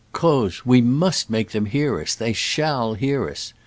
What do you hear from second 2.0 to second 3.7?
us— they shall hear us